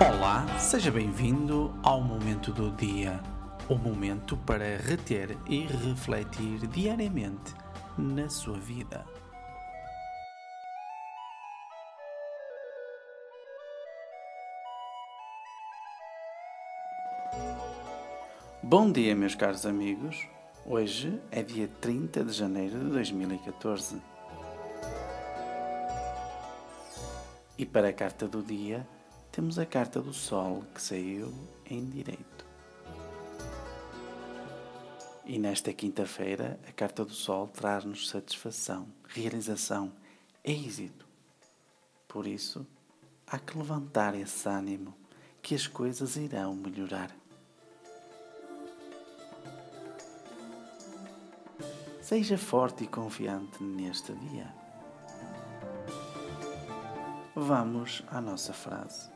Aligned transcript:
Olá, 0.00 0.44
seja 0.58 0.90
bem-vindo 0.90 1.72
ao 1.80 2.00
Momento 2.00 2.52
do 2.52 2.72
Dia, 2.72 3.20
o 3.68 3.76
momento 3.76 4.36
para 4.36 4.76
reter 4.76 5.38
e 5.46 5.60
refletir 5.66 6.66
diariamente 6.66 7.54
na 7.96 8.28
sua 8.28 8.58
vida. 8.58 9.06
Bom 18.60 18.90
dia, 18.90 19.14
meus 19.14 19.36
caros 19.36 19.64
amigos. 19.64 20.26
Hoje 20.66 21.22
é 21.30 21.40
dia 21.40 21.68
30 21.80 22.24
de 22.24 22.32
janeiro 22.32 22.80
de 22.80 22.90
2014. 22.90 24.02
E 27.56 27.64
para 27.64 27.90
a 27.90 27.92
carta 27.92 28.26
do 28.26 28.42
dia, 28.42 28.84
temos 29.34 29.58
a 29.58 29.66
carta 29.66 30.00
do 30.00 30.12
Sol 30.12 30.62
que 30.72 30.80
saiu 30.80 31.34
em 31.68 31.84
direito. 31.90 32.46
E 35.24 35.40
nesta 35.40 35.72
quinta-feira, 35.72 36.56
a 36.68 36.70
carta 36.70 37.04
do 37.04 37.10
Sol 37.10 37.48
traz-nos 37.48 38.08
satisfação, 38.08 38.86
realização, 39.08 39.92
êxito. 40.44 41.04
Por 42.06 42.28
isso, 42.28 42.64
há 43.26 43.36
que 43.36 43.58
levantar 43.58 44.14
esse 44.14 44.48
ânimo, 44.48 44.94
que 45.42 45.56
as 45.56 45.66
coisas 45.66 46.14
irão 46.14 46.54
melhorar. 46.54 47.10
Seja 52.00 52.38
forte 52.38 52.84
e 52.84 52.86
confiante 52.86 53.60
neste 53.64 54.12
dia. 54.12 54.54
Vamos 57.34 58.04
à 58.06 58.20
nossa 58.20 58.52
frase. 58.52 59.13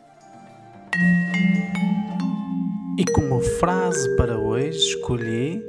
E 2.99 3.05
como 3.13 3.41
frase 3.41 4.17
para 4.17 4.39
hoje 4.39 4.79
escolhi 4.79 5.65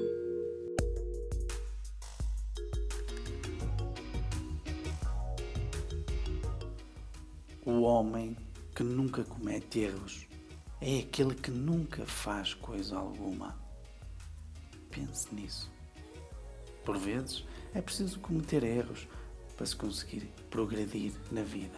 O 7.66 7.82
homem 7.82 8.36
que 8.74 8.82
nunca 8.84 9.24
comete 9.24 9.82
erros 9.82 10.28
é 10.82 11.00
aquele 11.00 11.36
que 11.36 11.52
nunca 11.52 12.04
faz 12.06 12.56
coisa 12.56 12.98
alguma. 12.98 13.56
Pense 14.90 15.34
nisso. 15.36 15.72
Por 16.84 16.98
vezes 16.98 17.46
é 17.76 17.82
preciso 17.82 18.20
cometer 18.20 18.64
erros 18.64 19.08
para 19.56 19.68
se 19.68 19.76
conseguir 19.76 20.32
progredir 20.50 21.14
na 21.32 21.44
vida. 21.44 21.78